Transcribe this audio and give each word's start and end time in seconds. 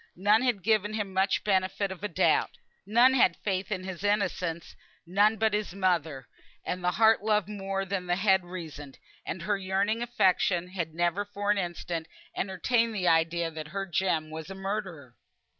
None 0.15 0.41
had 0.41 0.63
given 0.63 0.95
him 0.95 1.13
much 1.13 1.43
benefit 1.43 1.91
of 1.91 2.03
a 2.03 2.07
doubt. 2.07 2.49
None 2.87 3.13
had 3.13 3.35
faith 3.43 3.71
in 3.71 3.83
his 3.83 4.03
innocence. 4.03 4.75
None 5.05 5.37
but 5.37 5.53
his 5.53 5.75
mother; 5.75 6.27
and 6.65 6.83
there 6.83 6.89
the 6.89 6.95
heart 6.95 7.21
loved 7.23 7.47
more 7.47 7.85
than 7.85 8.07
the 8.07 8.15
head 8.15 8.43
reasoned, 8.43 8.97
and 9.27 9.43
her 9.43 9.59
yearning 9.59 10.01
affection 10.01 10.69
had 10.69 10.95
never 10.95 11.23
for 11.23 11.51
an 11.51 11.59
instant 11.59 12.07
entertained 12.35 12.95
the 12.95 13.07
idea 13.07 13.51
that 13.51 13.67
her 13.67 13.85
Jem 13.85 14.31
was 14.31 14.49
a 14.49 14.55
murderer. 14.55 15.15